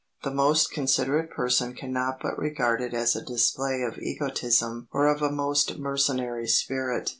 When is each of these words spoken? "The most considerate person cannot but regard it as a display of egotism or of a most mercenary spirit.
"The 0.23 0.31
most 0.33 0.71
considerate 0.71 1.29
person 1.29 1.75
cannot 1.75 2.21
but 2.23 2.35
regard 2.35 2.81
it 2.81 2.91
as 2.95 3.15
a 3.15 3.23
display 3.23 3.83
of 3.83 3.99
egotism 3.99 4.87
or 4.91 5.05
of 5.05 5.21
a 5.21 5.31
most 5.31 5.77
mercenary 5.77 6.47
spirit. 6.47 7.09